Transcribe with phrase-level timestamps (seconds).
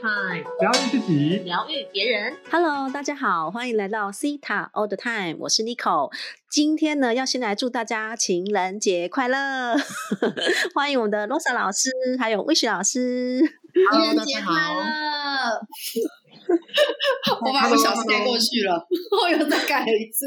[0.00, 2.36] Time，疗愈自己，疗愈别人。
[2.50, 6.12] Hello，大家好，欢迎来到 Cita All the Time，我是 Nico。
[6.48, 9.76] 今天呢，要先来祝大家情人节快乐，
[10.72, 13.40] 欢迎我们的 Rosa 老师，还有 Wish 老师。
[13.40, 13.48] 情
[13.90, 15.66] Hello，人节大家好快乐！
[17.44, 18.86] 我把我小时盖过去了，
[19.22, 20.26] 我又再改了一次。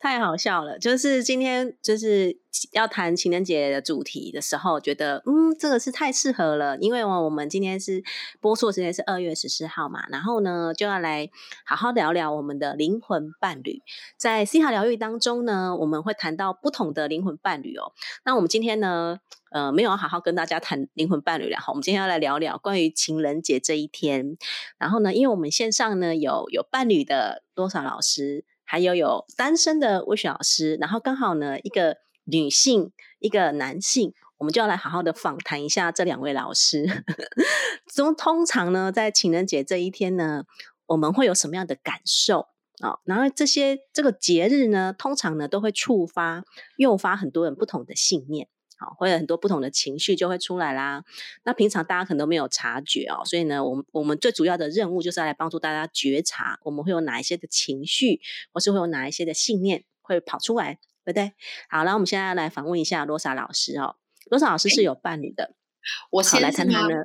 [0.00, 0.78] 太好笑了！
[0.78, 2.38] 就是今天就是
[2.72, 8.02] 要谈情人节的主题的时候，觉得嗯，这个是太适合了，因为我们今天是
[8.40, 11.28] 播出的时间是二月十四号嘛，然后呢就要来
[11.64, 13.82] 好好聊聊我们的灵魂伴侣。
[14.16, 17.92] 在 C 塔疗愈当中呢，我们会谈到不同的灵魂伴侣哦。
[18.24, 19.18] 那我们今天呢，
[19.50, 24.36] 呃，没有好好跟大家谈灵魂伴侣了哈，我们今天要来聊聊关于情人节这一天。
[24.78, 28.44] 然后呢，因为我们线上呢有有伴侣的多少老师。
[28.66, 37.04] 还有有单身的魏雪老师，然后刚好呢，一个女性，一个男性，我们就要来好好的访谈一下这两位老师。
[37.96, 40.42] 通通常呢，在情人节这一天呢，
[40.86, 42.48] 我们会有什么样的感受
[42.80, 42.98] 啊？
[43.04, 46.44] 然后这些这个节日呢，通常呢都会触发、
[46.76, 48.48] 诱发很多人不同的信念。
[48.78, 51.02] 好，会有很多不同的情绪就会出来啦。
[51.44, 58.20] 那平常大家可能都没有察觉哦，所以呢，我们我们最主要的任务就是要来帮助大家觉察，我们会有哪一些的情绪，
[58.52, 61.32] 或是会有哪一些的信念会跑出来，对不对？
[61.70, 63.96] 好，那我们现在来访问一下罗莎老师哦。
[64.30, 66.96] 罗莎老师是有伴侣的，好我先来谈谈呢。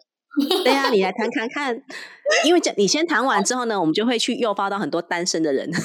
[0.64, 1.84] 对呀、啊，你来谈谈看，
[2.46, 5.70] 因为这你先谈完之后呢，我们就会去诱发到很多单身的人。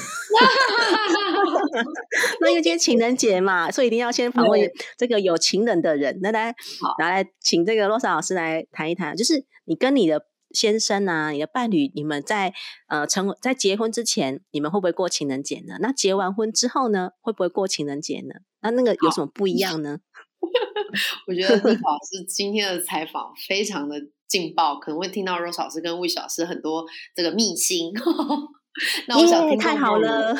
[2.41, 4.59] 那因为今天情人节嘛，所以一定要先访问
[4.97, 6.19] 这个有情人的人。
[6.21, 6.53] 那来，
[6.99, 12.53] 拿来请这个洛莎老师来谈一谈，就是你跟你的先生啊，你的伴侣，你们在
[12.87, 15.75] 呃成在结婚之前，你们会不会过情人节呢？
[15.79, 18.35] 那结完婚之后呢，会不会过情人节呢？
[18.61, 19.99] 那那个有什么不一样呢？
[21.27, 23.95] 我觉得丽老师今天的采访非常的
[24.27, 26.85] 劲爆，可能会听到 Rose 老师跟魏老师很多
[27.15, 27.91] 这个秘辛。
[29.07, 30.35] 那我想听太好了，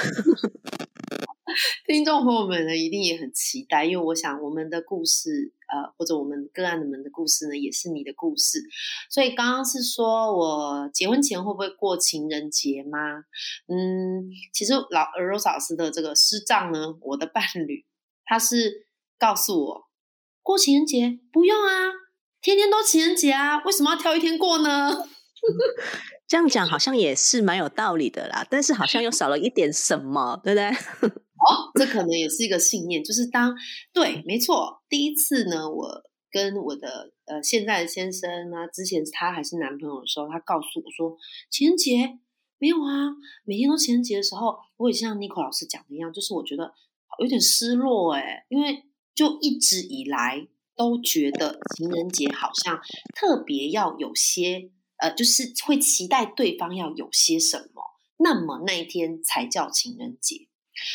[1.85, 8.59] 听众朋友们呢一定也很期待，因为我想我们的故事，呃，或者我们个案的们的故事呢，也是你的故事。
[9.09, 12.99] 所以刚刚是说我结婚前会不会过情人节吗？
[13.67, 17.85] 嗯，其实老 Rose 老师的这个师丈呢，我的伴侣，
[18.25, 18.87] 他是
[19.17, 19.83] 告诉我
[20.43, 21.91] 过情人节不用啊，
[22.41, 25.07] 天天都情人节啊，为什么要挑一天过呢？
[26.27, 31.17] 这样讲好像也是蛮有道理的啦，但是好像又少了一点什么，对不对？
[31.47, 33.55] 哦，这可能也是一个信念，就是当
[33.93, 41.17] 对，没错，第一次呢，我跟我的呃现在的先生呢，之前他还是男朋友的时候，他告诉我说，
[41.49, 42.19] 情人节
[42.57, 43.15] 没有啊，
[43.45, 46.73] 每天都情人节的时候，我也像 n i c o 老师讲的一样，就是我觉得
[47.19, 48.83] 有点失落哎，因为
[49.15, 52.79] 就一直以来都觉得情人节好像
[53.15, 54.71] 特别要有些。
[54.99, 57.83] 呃，就是会期待对方要有些什么，
[58.17, 60.46] 那么那一天才叫情人节。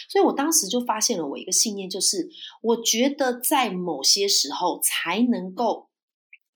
[0.09, 2.28] 所以我当时就发现了我一个信念，就是
[2.62, 5.88] 我觉得在某些时候才能够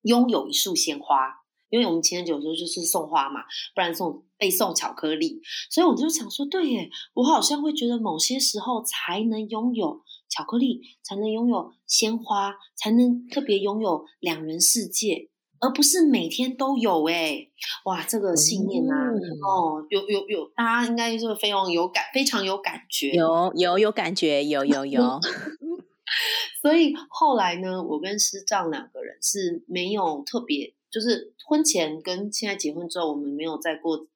[0.03, 3.41] 拥有一束鲜花，因为我们情人节有时候就是送花嘛，
[3.75, 5.41] 不然送被送巧克力。
[5.71, 15.31] 所以我就想说，对耶，我好像会觉得某些时候才能拥有巧克力，才能拥有鲜花，才能特别拥有两人世界。
[15.59, 17.49] 而不是每天都有哎，
[17.85, 25.21] 哇，这个信念啊，嗯、哦，有有有，大家应该就是非常有感，非常有感觉，有有有感觉，有有有。
[26.63, 34.07] 所以后来呢，我跟师丈两个人是没有特别，就是婚前跟现在结婚之后，我们没有再过，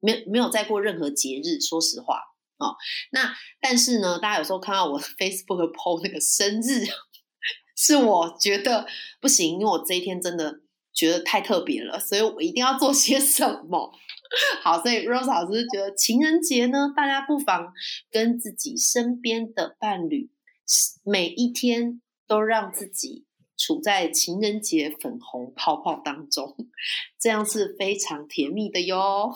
[0.00, 1.60] 没没有再过任何节日。
[1.60, 2.16] 说实话，
[2.58, 2.74] 哦，
[3.12, 6.84] 那但是呢，大家有时候看到我 Facebook PO 那个生日，
[7.76, 8.86] 是我觉得
[9.20, 10.60] 不行，因为我这一天真的。
[10.94, 13.92] 觉得太特别了，所以我一定要做些什么。
[14.62, 17.72] 好，所以 Rose 老师觉得情人节呢，大家不妨
[18.10, 20.30] 跟自己身边的伴侣，
[21.04, 23.26] 每一天都让自己
[23.56, 26.56] 处在情人节粉红泡泡当中，
[27.20, 29.34] 这样是非常甜蜜的哟。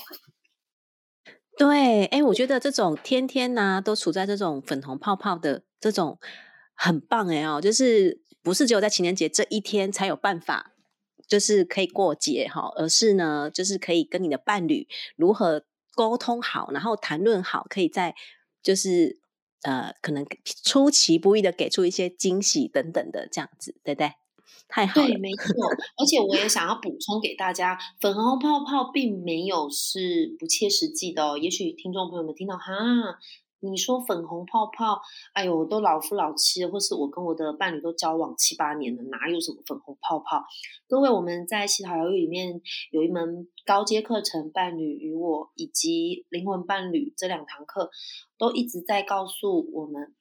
[1.57, 6.19] 对，哎，我觉得这种天天呢、都处在这种粉红泡泡的这种
[6.75, 10.73] 很棒哎哦，就是不是只有在情人节这一天才有办法。
[11.29, 15.63] 就是可以过节哈，而是呢，就是可以跟你的伴侣如何
[15.95, 18.15] 沟通好，然后谈论好，可以在
[18.63, 19.21] 就是
[19.63, 20.27] 呃，可能
[20.65, 24.13] 出其不意的给出一些惊喜等等的这样子，对不对？
[24.67, 25.45] 太好了，对，没错。
[25.97, 31.39] 而且我也想要补充给大家，粉红泡泡并没有是不切实际的哦。
[31.39, 32.73] 也许听众朋友们听到哈，
[33.61, 35.01] 你说粉红泡泡，
[35.33, 40.45] 哎呦，我都老夫老妻，或是我跟我的伴侣都交往七八年了，哪有什么粉红泡泡？
[40.89, 42.61] 各位，我们在西塔疗愈里面
[42.93, 47.91] 有一门高阶课程，伴侣与我以及灵魂伴侣这两堂课，
[48.39, 50.15] 都一直在告诉我们，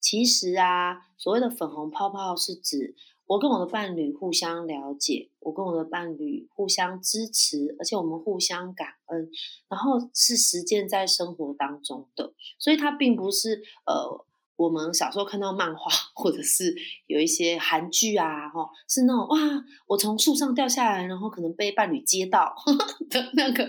[0.00, 2.94] 其实啊，所谓的粉红泡泡是指。
[3.30, 9.30] 我跟我的伴侣互相了解，我跟我的伴侣互相支持，而且我们互相感恩，
[9.68, 14.26] 然后是实践在生活当中的，所以它并不是呃。
[14.60, 16.74] 我们小时候看到漫画，或者是
[17.06, 19.38] 有一些韩剧啊，哈，是那种哇，
[19.86, 22.54] 我从树上掉下来，然后可能被伴侣接到
[23.08, 23.64] 的那个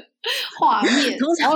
[0.59, 1.17] 画面。
[1.17, 1.55] 通常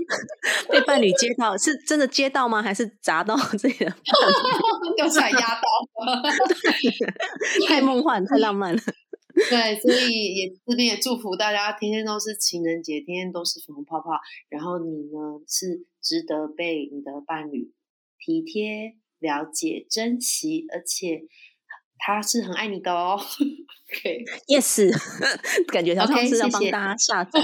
[0.72, 2.62] 被伴侣接到，是真的接到吗？
[2.62, 3.94] 还是砸到自己的？
[4.96, 5.62] 掉下来压到？
[7.68, 8.80] 太梦幻，太浪漫了。
[9.50, 14.12] 对，所以也这边也祝福大家，天天都是情人节，天天都是粉红泡泡。
[14.48, 17.70] 然后你呢，是值得被你的伴侣。
[18.24, 21.22] 体贴、了解、珍惜，而且
[21.98, 23.18] 他是很爱你的哦。
[23.92, 24.90] OK，Yes，
[25.72, 27.40] 感觉他像是要帮大家下载。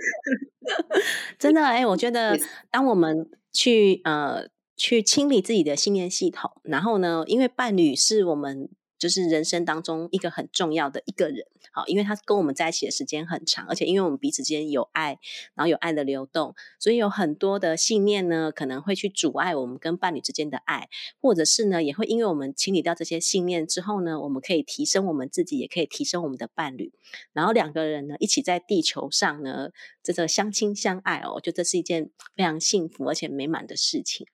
[1.38, 2.38] 真的哎，我觉得
[2.70, 8.68] 当我们去呃去清理自己的信念系统，然后呢，因为伴侣是我们。
[9.00, 15.18] 就是人生当中一个很重要的一个人，好，因为他跟我们在一起的时间很长，而且因为我们彼此之间有爱，
[15.54, 26.92] 然后有爱的流动，所以有很多的信念呢，可能会去阻碍我们跟伴侣之间的爱，或者是呢，也会因为我们清理掉这些信念之后呢，我们可以提升我们自己，也可以提升我们的伴侣，
[27.32, 29.70] 然后两个人呢一起在地球上呢，
[30.02, 34.26] 这个相亲相爱哦，我觉得这是一件非常幸福而且美满的事情，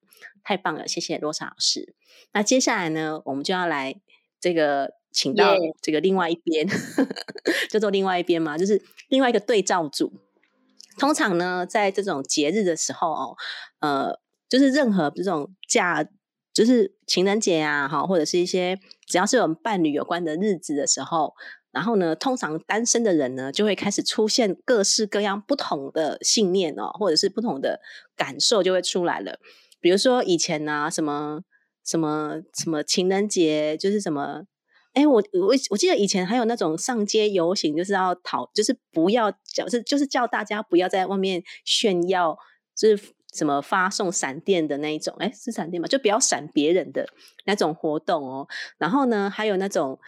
[0.42, 1.94] 太棒了，谢谢罗莎老师。
[2.32, 4.00] 那接下来呢，我们就要来。
[4.46, 6.64] 这个请到这个另外一边，
[7.68, 10.12] 叫做另外一边嘛，就是另外一个对照组。
[10.96, 13.36] 通常呢，在这种节日的时候哦，
[13.80, 16.06] 呃，就是任何这种假，
[16.54, 18.78] 就是情人节啊，哈，或者是一些
[19.08, 21.34] 只要是有伴侣有关的日子的时候，
[21.72, 27.80] 然后呢，通常单身的人呢，就会开始出现各式各样不同的信念哦，或者是不同的
[28.14, 29.40] 感受就会出来了。
[29.80, 31.40] 比如说以前呢，什么。
[31.86, 34.42] 什么什么情人节就是什么？
[34.92, 42.36] 哎，我我我记得以前还有那种上街游行，就是要讨，就是不要叫，是就是叫大家不要在外面炫耀，
[42.74, 45.86] 就是什么发送闪电的那一种，哎，是闪电吗？
[45.86, 47.06] 就不要闪别人的
[47.44, 48.48] 那种活动哦。
[48.78, 49.98] 然后呢，还有那种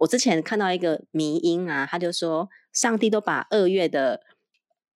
[0.00, 4.22] 我之前看到一个迷音啊，他就说上帝都把二月的。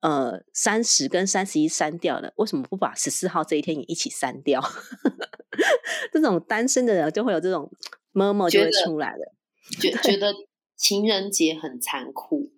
[0.04, 4.62] 呃，三十跟三十一删掉了，为什么不把十四号这一天也一起删掉？
[6.12, 7.70] 这种单身的人就会有这种
[8.12, 9.34] 默默就会出来了，
[9.80, 10.34] 觉觉得
[10.76, 12.52] 情人节很残酷。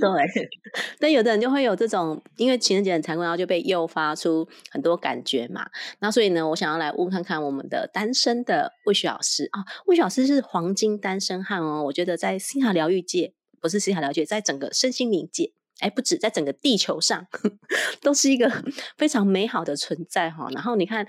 [0.00, 0.48] 对，
[0.98, 5.68] 但有的人就会有这种，因为情人节很残酷，然后就被诱发出很多感觉嘛。
[5.98, 11.84] 那所以呢，我想要来问看看我们的单身的魏旭老师啊，魏旭老师是黄金单身汉哦。
[11.84, 15.52] 我觉得在心海疗愈界，不是心海疗愈界，在整个身心灵界。
[15.78, 17.26] 哎，不止在整个地球上，
[18.02, 18.50] 都是一个
[18.98, 20.48] 非常美好的存在哈。
[20.52, 21.06] 然后你看，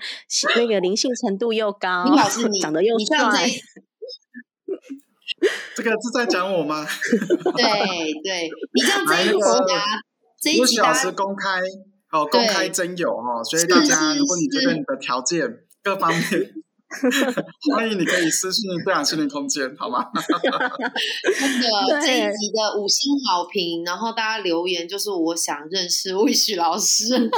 [0.56, 3.50] 那个灵性程度又高，你老师你长得又帅。
[5.74, 6.86] 这个是在讲我吗？
[7.56, 7.64] 对
[8.22, 9.58] 对，你这样这一答，
[10.40, 11.60] 这一集老师公开
[12.10, 16.22] 哦，公开真有哦，所以大家，如果你觉得你的条件各方面。
[17.74, 20.06] 欢迎，你可以私信分享心灵空间，好吗？
[20.14, 27.30] 那个这一集的五星好评，然后大家留言就是我想认识魏旭老师，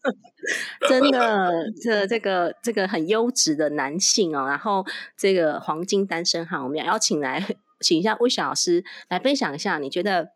[0.88, 4.84] 真的，这这个这个很优质的男性哦，然后
[5.16, 10.30] 这个黄金单身汉，我们要邀请来，请一下魏旭老师来分享一下，你觉得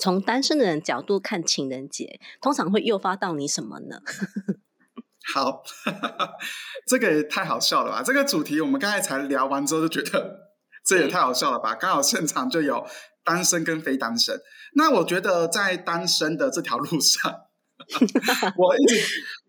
[0.00, 4.00] 从单身的人角度看情人节，通常会诱发到你什么呢？
[5.34, 5.62] 好，
[6.88, 8.02] 这个也太好笑了吧！
[8.02, 10.34] 这个主题我们刚才才聊完之后，就觉得
[10.84, 11.74] 这也太好笑了吧！
[11.74, 12.84] 刚好现场就有
[13.22, 14.40] 单身跟非单身。
[14.74, 17.32] 那我觉得在单身的这条路上，
[18.56, 19.00] 我一直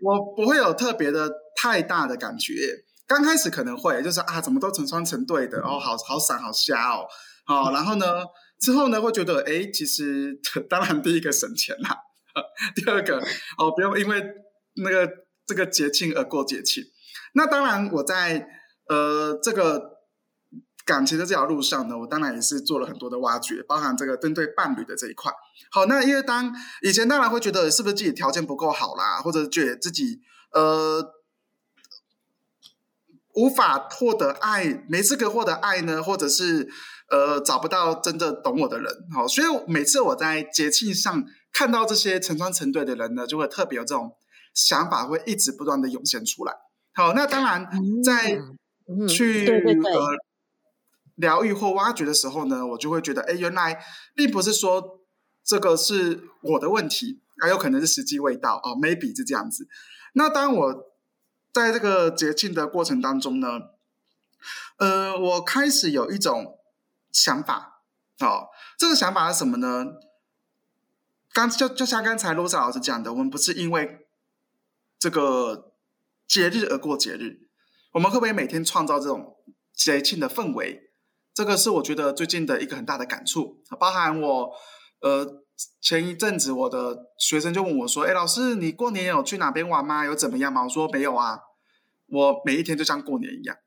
[0.01, 2.53] 我不会有特别的太大的感觉。
[3.07, 7.07] 刚开始可能会就是啊，怎么都成双成对的哦，好好闪好瞎哦，
[7.45, 7.71] 好。
[7.71, 8.05] 然后呢，
[8.59, 10.37] 之后呢会觉得哎，其实
[10.69, 11.97] 当然第一个省钱啦，
[12.75, 13.17] 第二个
[13.57, 14.21] 哦不用因为
[14.75, 15.09] 那个。
[15.47, 16.83] 这个节庆而过节庆，
[17.33, 18.47] 那当然我在
[18.87, 19.99] 呃这个
[20.85, 25.31] 感情的这条路上呢，我当然也是做了很多的挖掘，包含这个针对伴侣的这一块。
[25.71, 30.21] 好，那因为当以前当然会觉得是不是自己条件不够好啦，或者觉得自己
[30.53, 31.03] 呃
[33.33, 36.69] 无法获得爱，没资格获得爱呢，或者是
[37.09, 38.93] 呃找不到真的懂我的人。
[39.13, 44.15] 好，所以每次我在节庆上看到这些成双成对的人呢，就会特别有这种。
[44.53, 46.53] 想法会一直不断的涌现出来。
[46.93, 47.69] 好，那当然
[48.03, 48.39] 在
[49.07, 50.17] 去呃
[51.15, 53.83] 疗愈或挖掘的时候呢，我就会觉得，哎，原来
[54.15, 54.99] 并不是说
[55.43, 59.67] 这个是我的问题，还有可能是时机未到哦，maybe 是这样子。
[60.13, 60.91] 那当我
[61.53, 63.47] 在这个节庆的过程当中呢，
[64.77, 66.59] 呃，我开始有一种
[67.11, 67.81] 想法，
[68.19, 69.85] 哦，这个想法是什么呢？
[71.33, 74.07] 刚就就像刚才罗莎老师讲的，我们不是因为
[75.01, 75.67] 这个。
[76.31, 77.49] 节日而过节日，
[77.91, 79.35] 我们会不会每天创造这种
[79.73, 80.93] 节庆的氛围？
[81.33, 83.61] 这个是我觉得最近的一个很大的感触。
[83.77, 84.49] 包含我，
[85.01, 85.43] 呃，
[85.81, 90.05] 前一阵子我的学生就问我说：“哎，老师，你过年有去哪边玩吗？
[90.05, 91.37] 有怎么样吗？”我说：“没有啊，
[92.07, 93.57] 我每一天就像过年一样，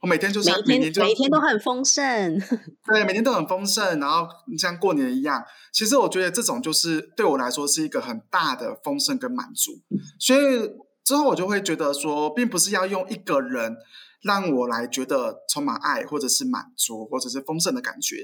[0.00, 2.38] 我每天就像每天每天都很丰盛，
[2.86, 4.26] 对，每天都很丰盛，然后
[4.58, 5.42] 像过年一样。
[5.72, 9.72] 其实我觉得这种就是对我来说是一个很大的丰盛跟满足，
[10.18, 10.70] 所以。
[11.06, 13.76] 之后我就会觉得说，并不是要用一个人
[14.22, 18.16] 让我来觉得充满爱，或者是满足，或者是丰盛的感觉。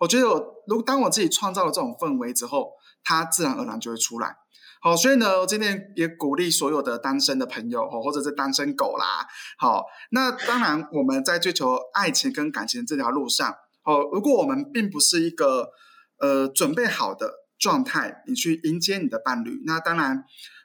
[0.00, 2.70] 我觉得我，如果当我自己创造了这种氛围之后，
[3.04, 4.34] 它自然而然就会出来。
[4.82, 9.26] 好，所以呢，今天也鼓励所有的单身的朋友，或者是单身狗啦。
[9.56, 15.70] 好，那当然我们在追求爱情跟感情这条路上，哦，如果我们并不是一个
[16.18, 20.24] 呃准备好的状态，你去迎接你的伴侣，那当然。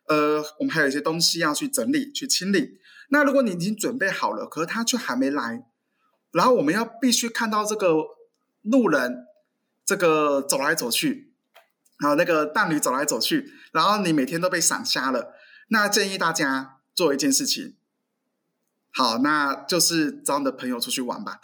[0.09, 2.79] 呃，我们还有一些东西要去整理、去清理。
[3.09, 5.65] 那如果你已经准备好了，可是他却还没来，
[6.31, 7.93] 然后我们要必须看到这个
[8.61, 9.25] 路人，
[9.85, 11.26] 这个走来走去，
[11.99, 15.33] 然后那个伴侣走来走去，然后你每天都被闪瞎了。
[15.69, 17.75] 那建议大家做一件事情。
[18.93, 21.39] 好，那就是找你的朋友出去玩吧。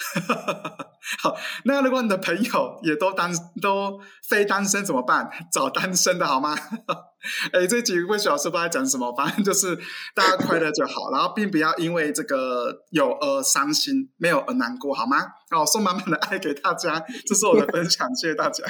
[1.21, 3.31] 好，那如果你的朋友也都单
[3.61, 5.29] 都非单身怎么办？
[5.51, 6.57] 找单身的好吗？
[7.53, 9.77] 哎，这几位老师不知道讲什么，反正就是
[10.15, 15.17] 大家快乐就好，然后并不要因为这个有而伤心，没有而难过，好吗？
[15.51, 18.63] 好，送满满的爱给大家，这是我的分享，谢谢大家。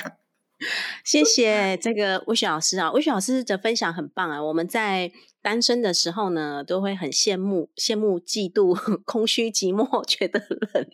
[1.04, 5.12] 谢谢这个魏雪老师啊，魏雪老师的分享很棒啊，我们在。
[5.44, 8.74] 单身的时候呢，都会很羡慕、羡慕、嫉妒、
[9.04, 10.88] 空虚、寂寞， 觉得冷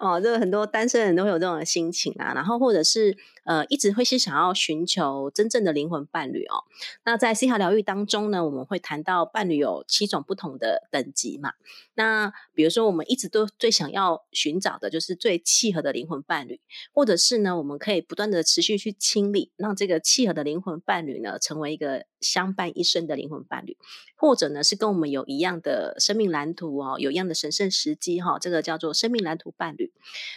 [0.00, 0.20] 哦。
[0.20, 2.34] 这个很多单身人都会有这种心情啊。
[2.34, 6.64] 然后或者是呃，一直会是想要寻求真正的灵魂伴侣哦。
[7.04, 11.52] 那在西塔疗愈当中呢，我们会谈到伴侣有七种不同的等级嘛。
[11.94, 16.60] 那比如说，我们一直都最想要寻找的就是最契合的灵魂伴侣，
[16.92, 23.75] 或者是呢，我们可以不断的持续去清理，让这个契合的灵魂伴侣呢，成为一个相伴一生的灵魂伴侣。
[24.16, 29.92] 或者呢，是跟我们有一样的生命蓝图哦，有一样的神圣时机哈，这个叫做生命蓝图伴侣。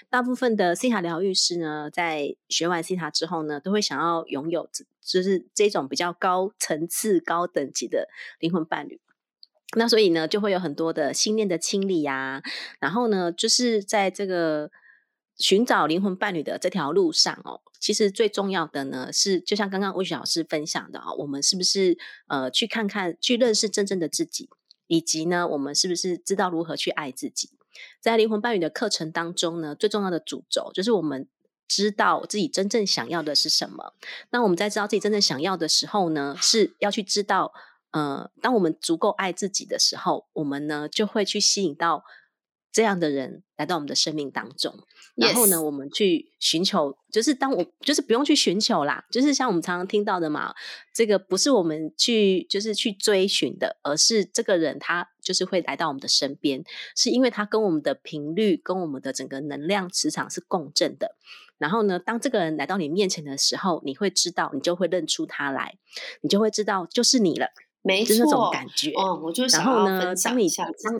[0.10, 4.70] 大部分的西塔疗愈师呢，在学完西塔之后呢，都会想要拥有
[5.02, 9.00] 就是这种比较高层次、高等级的灵魂伴侣。
[9.76, 12.44] 那所以呢，就会有很多的心念的清理呀，
[12.80, 14.72] 然后呢，就是在这个。
[15.40, 24.50] 寻找灵魂伴侣的这条路上哦，其实最重要的呢是，就像刚刚魏雪老师分享的啊，我们是不是呃去看看、去认识真正的自己，
[24.88, 27.52] 以及呢，我们是不是知道如何去爱自己？
[28.02, 31.26] 在灵魂伴侣的课程当中呢，最重要的主轴就是我们
[31.70, 33.94] 知道自己真正想要的是什么。
[34.32, 37.54] 那我们在知道自己真正想要的时候呢，是要去知道，
[37.92, 42.04] 呃，当我们足够爱自己的时候，我们呢就会去吸引到。
[42.72, 44.74] 这样的人来到我们的生命当中，
[45.16, 50.54] 然后呢，我们去寻求，就是当我就是不用去寻求啦，就是像我们常常听到的嘛，
[50.94, 56.64] 这个不是我们去就是去追寻的，而是这个人他就是会来到我们的身边，
[56.96, 61.16] 是因为他跟我们的频率跟我们的整个能量磁场是共振的。
[61.58, 65.78] 然后呢，当这个人来到你面前的时候，你会知道，你就会认出他来，
[66.22, 67.48] 你就会知道就是你了，
[67.82, 68.92] 没错，那种感觉。
[68.92, 70.98] 嗯，我就然后呢，当你想真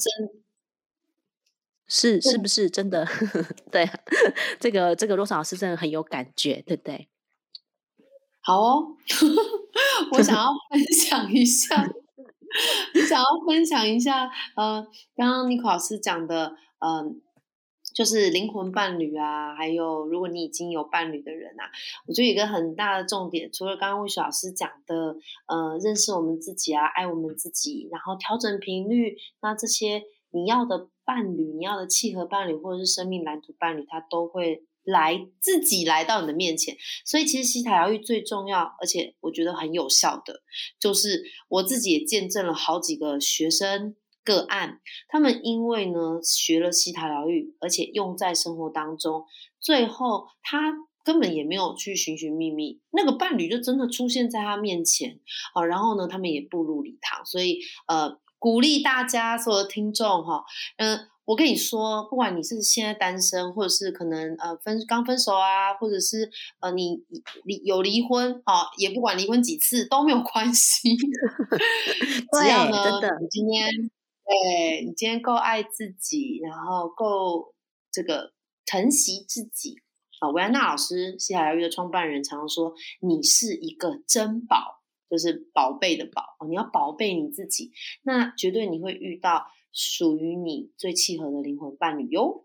[1.90, 3.06] 是是不是真的？
[3.72, 3.90] 对，
[4.62, 7.10] 这个这个罗莎老师真的很有感觉，对不对？
[8.42, 8.96] 好哦，
[10.14, 11.76] 我想要分享一下，
[13.08, 17.22] 想要分享一下，呃，刚刚尼克老师讲的，嗯，
[17.94, 21.70] 就是灵魂伴侣啊，还有如果你已经有伴侣的人啊，
[22.08, 25.16] 我觉得有一个很大的重点，除了刚刚魏雪老师讲的，
[25.48, 30.90] 呃，认识我们自己啊，爱我们自己，然后调整频率，那这些你要的。
[31.10, 36.78] 伴侣，你要的契合伴侣或者是生命蓝图伴侣，他都会来自己来到你的面前。
[37.04, 40.44] 所以，其实西塔疗愈最重要，而且我觉得很有效的，
[40.80, 49.26] 就是我自己也见证了好几个学生个案，他们因为呢学了西塔疗愈，而且用在生活当中，
[49.60, 55.20] 最后他根本也没有去寻寻觅觅，那个伴侣就真的出现在他面前
[55.56, 55.66] 啊。
[55.66, 60.44] 然后呢，他们也步入礼堂，所以呃，鼓励大家所有的听众哈，
[60.78, 61.08] 嗯。
[61.30, 66.28] 我跟你说，不管你是现在单身，或者是可能呃分刚分手啊，或者是
[66.60, 67.04] 呃你
[67.44, 70.98] 离有离婚啊，也不管离婚几次都没有关系。
[72.34, 77.54] 只要呢，你今天对你今天够爱自己，然后够
[77.92, 78.34] 这个
[78.66, 79.76] 疼惜自己
[80.22, 80.30] 啊。
[80.30, 84.79] 维安娜老师西海疗愈的创办人常常说，你是一个珍宝，
[85.10, 87.72] 就是宝贝的宝你要宝贝你自己，
[88.04, 89.48] 那绝对你会遇到。
[89.72, 92.44] 属于你最契合的灵魂伴侣哟。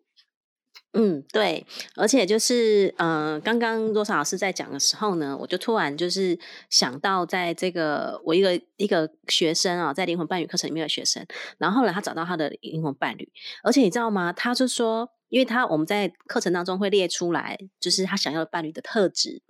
[0.93, 1.65] 嗯，对，
[1.97, 14.31] 而且就是，呃，刚刚罗莎老师在讲的时候呢，我就突然就是想到，在这个我一个一个学生啊，在灵魂伴侣课程里面的学生，然后后来他找到他的灵魂伴侣，而且你知道吗？
[14.31, 19.43] 他就说，因为他我们在课程当中会列出来，就是他想要的伴侣的特质，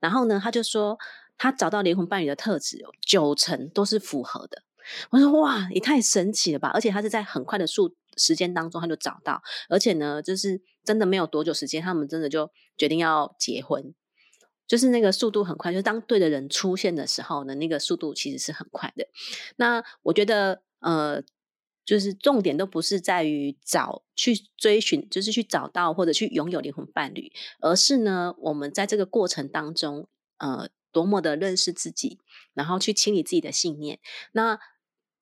[0.00, 0.98] 然后呢，他就说
[1.40, 4.62] 他找到灵魂伴侣的特质有九成都是符合的。
[5.08, 6.68] 我说哇，也太神奇了吧！
[6.74, 13.94] 而且他是在很快的速时间当中他就找到，而且呢，就是真的没有多久时间，他们真的就决定要结婚，
[14.66, 15.72] 就是那个速度很快。
[15.72, 19.06] 就是当对的人出现的时候呢，那个速度其实是很快的。
[19.56, 21.22] 那我觉得呃，
[21.86, 30.06] 就是重点都不是在于找去追寻，就是去找到或者去拥有灵魂伴侣，而是呢，我们在这个过程当中，
[30.38, 32.18] 呃，多么的认识自己，
[32.54, 33.98] 然后去清理自己的信念。
[34.32, 34.58] 那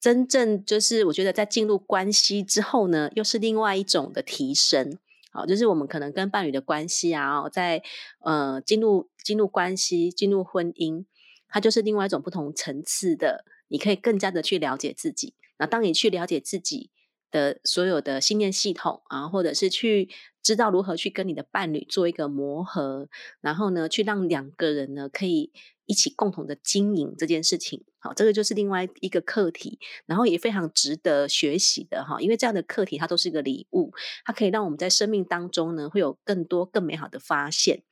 [0.00, 4.98] 真正就是我觉得在进入关系之后呢，又是另外一种的提升。
[5.30, 7.82] 好，就是我们可能跟伴侣的关系啊，在
[8.20, 11.04] 呃进入进入关系、进入婚姻，
[11.48, 13.44] 它就是另外一种不同层次的。
[13.70, 15.34] 你可以更加的去了解自己。
[15.58, 16.90] 那当你去了解自己
[17.30, 20.08] 的所有的信念系统啊，或者是去
[20.42, 23.08] 知道如何去跟你的伴侣做一个磨合，
[23.40, 25.52] 然后呢，去让两个人呢可以。
[25.90, 33.90] 一起共同的经营这件事情，好，这个就是另外一个课题，然后也非常值得学习的哈，因为这样的课题它都是一个礼物，
[34.26, 37.84] 它可以让我们在生命当中呢会有更多更美好的发现，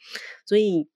[0.44, 0.90] 所以。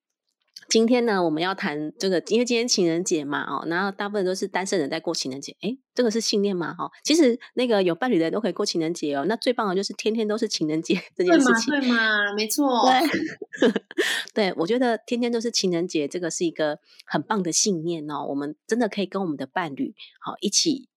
[0.70, 5.56] 今天呢，我们要谈这个，因为今天情人节嘛，哦，然后大部分都是单身人在过情人节。
[5.62, 6.72] 哎，这个是信念吗？
[6.72, 9.24] 哈，其实那个有伴侣的人都可以过情人节哦。
[9.28, 12.32] 那最棒的就是天天都是情人节这件事情，对吗？
[12.36, 12.88] 没错。
[12.88, 13.72] 对，
[14.32, 18.24] 对我觉得天天都是情人节，这个是一个很棒的信念哦。
[18.28, 20.88] 我们真的可以跟我们的伴侣好一起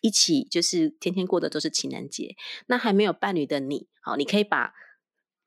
[0.00, 2.34] 一起，就是天天过的都是情人节。
[2.68, 4.72] 那还没有伴侣的你，好，你可以把。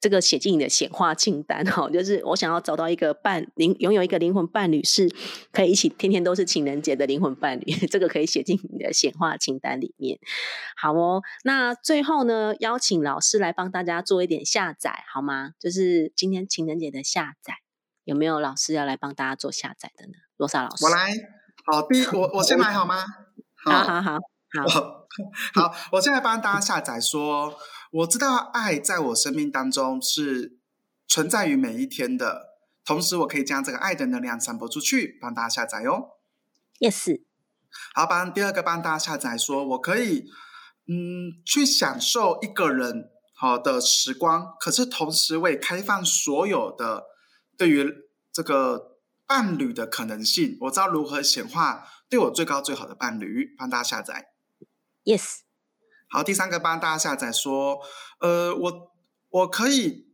[0.01, 5.07] 这个写进你的显化清单哈， 就是我想要找到一个伴灵，拥有一个灵魂伴侣，是
[5.51, 7.71] 可以一起天天都是情人节的灵魂伴侣。
[7.85, 10.17] 这个可以写进你的显化清单里面。
[10.75, 15.51] 好哦，那最后呢，邀请老师来帮大家做一点下载好吗？
[15.59, 17.53] 就是今天情人节的下载，
[18.03, 20.13] 有没有老师要来帮大家做下载的呢？
[20.37, 21.13] 罗莎老师，我来。
[21.63, 23.05] 好，第一，我我先来好吗？
[23.63, 24.19] 好好好好
[25.53, 27.53] 好，我 现在帮大家下载说。
[27.91, 30.57] 我知道爱在我生命当中是
[31.07, 36.19] 存在于每一天的，同时我可以将这个爱的能量散播出去，帮大家下载哟。
[36.79, 37.21] Yes。
[37.93, 40.25] 好，帮第二个帮大家下载，说我可以
[40.87, 47.03] 嗯去享受一个人好的时光，可是同时我也开放所有的
[47.57, 47.93] 对于
[48.31, 50.57] 这个伴侣的可能性。
[50.61, 54.27] 我知道如何显化对我最高最好的伴侣，帮大家下载。
[55.03, 55.41] Yes。
[56.11, 57.79] 好，第三个帮大家下载说，
[58.19, 58.91] 呃，我
[59.29, 60.07] 我可以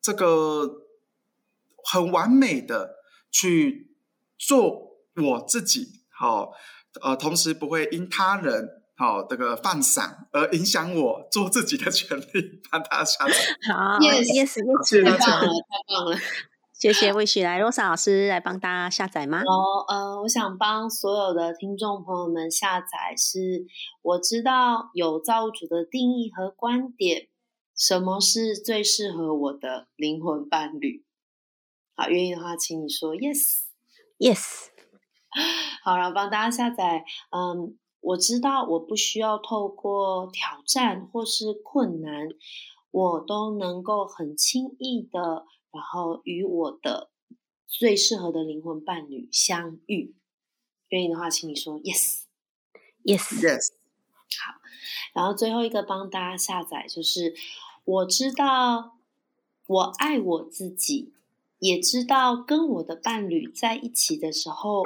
[0.00, 0.70] 这个
[1.84, 2.96] 很完美的
[3.32, 3.96] 去
[4.38, 6.52] 做我自己，好，
[7.02, 13.34] 呃，同时不会因他人好这个放散而影响我做自己的权利，帮大家下载。
[13.74, 16.16] 好，yes，yes，太棒了，太棒了。
[16.80, 19.42] 谢谢魏雪来，罗莎老师来帮大家下载吗？
[19.42, 23.66] 哦，呃，我想帮所有的听众朋友们下载，是
[24.00, 27.28] 我知道有造物主的定义和观点，
[27.76, 31.04] 什么是最适合我的灵魂伴侣？
[31.94, 34.68] 好，愿意的话，请你说 yes，yes。
[35.84, 37.04] 好，然后帮大家下载。
[37.30, 42.26] 嗯，我知道我不需要透过挑战或是困难，
[42.90, 45.44] 我都能够很轻易的。
[45.72, 47.10] 然后与我的
[47.66, 50.14] 最适合的灵魂伴侣相遇，
[50.88, 53.70] 愿意的话，请你说 yes，yes，yes。
[54.38, 54.60] 好，
[55.14, 57.34] 然后最后一个帮大家下载，就是
[57.84, 58.98] 我知道
[59.66, 61.12] 我爱我自己，
[61.58, 64.84] 也知道跟我的伴侣在一起的时候，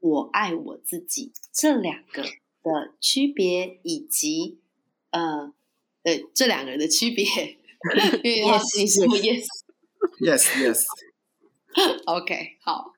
[0.00, 1.32] 我爱我自己。
[1.52, 2.22] 这两个
[2.62, 4.60] 的区别，以及
[5.10, 5.52] 呃，
[6.02, 7.24] 呃这两个人的区别，
[8.22, 9.46] 愿意的话，请你说 yes。
[10.20, 10.84] Yes, yes.
[12.06, 12.92] OK，好。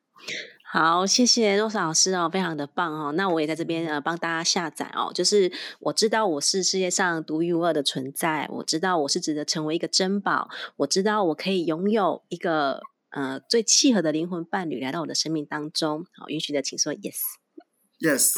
[0.73, 3.11] 好，谢谢若莎老师哦，非常的棒哦。
[3.13, 16.05] 那我也在这边呃帮大家下载哦，就是我知道我是世界上独一无二的存在，我知道我是值得成为一个珍宝，我知道我可以拥有一个呃最契合的灵魂伴侣来到我的生命当中。
[16.17, 18.33] 好，允许的请说 yes，yes，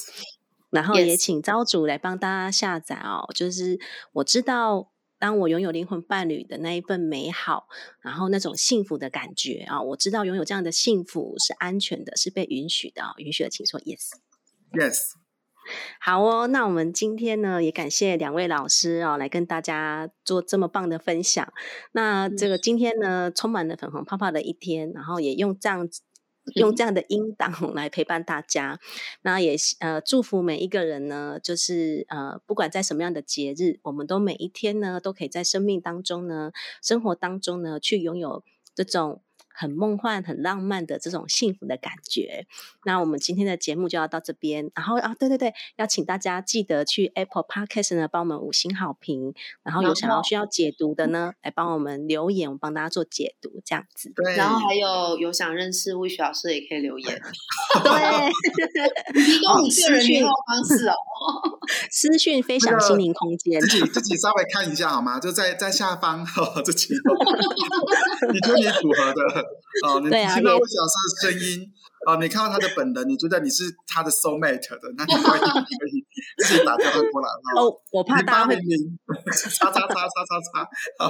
[0.70, 3.78] 然后也请招主来帮大家下载哦，就是
[4.12, 4.91] 我知道。
[5.22, 7.68] 当我拥有灵魂伴侣的那一份美好，
[8.00, 13.04] 然后那种幸福的感觉啊，我知道拥有这样的幸福是安全的，是被允许的。
[13.18, 15.12] 允许的，请说 yes，yes。
[16.00, 21.52] 好哦，那我们今天呢，也感谢两位老师哦，来跟大家做这么棒的分享。
[21.92, 26.00] 那这个今天呢，充满了粉红泡泡的一天，然后也用这样子。
[26.54, 28.78] 用这样的音档 来陪伴大家，
[29.22, 36.52] 那也呃祝福每一个人呢，就是呃不管在什么样的节日，我们都每一天呢都可以在生命当中呢、
[36.82, 38.42] 生活当中呢去拥有
[38.74, 39.22] 这种。
[39.54, 42.46] 很梦幻、很浪漫的这种幸福的感觉。
[42.84, 44.70] 那我们今天的节目就要到这边。
[44.74, 49.34] 然后啊，对对对，要请大家记得去 Apple Podcast 呢，帮我们五星好评。
[49.62, 54.12] 然后有想要需要解读的呢，来帮我们留言，我帮大家做解读，这样子。
[54.14, 54.36] 对。
[54.36, 57.20] 然后还有有想认识魏雪老师，也可以留言。
[57.84, 58.30] 对。
[59.22, 60.94] 提供你个人联络方式哦。
[61.90, 65.20] 私讯分享心灵空间，自己自己稍微看一下好吗？
[65.20, 66.26] 就在在下方
[66.64, 66.94] 自己。
[68.32, 69.41] 你觉得你组合的？
[69.86, 70.94] 哦，你听到我小师
[71.26, 71.72] 的声音，
[72.06, 76.04] 哦，你看到他的本人，你觉得你是他的 soul mate 的，那你可以可以
[76.44, 77.28] 自己打电话过来。
[77.60, 81.08] 哦，我怕大家会叉叉叉叉叉叉，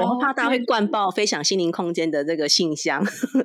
[0.00, 3.04] 我怕大家会灌爆飞享心灵空间的这个信箱，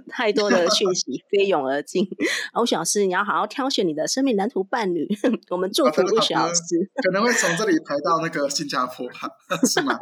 [0.10, 2.08] 太多的讯息 飞涌而进。
[2.56, 5.08] 魏小师，你要好好挑选你的生命蓝图伴侣。
[5.52, 6.62] 我们祝福魏小师，
[7.04, 9.30] 可能会从这里排到那个新加坡吧，
[9.66, 9.98] 是吗？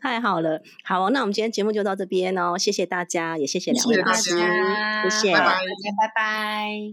[0.00, 4.36] 太好了，好，那我们今天节目就到这边哦，谢谢大家，也谢谢两位老师，
[5.10, 5.46] 谢谢，拜拜，
[5.96, 6.92] 拜拜。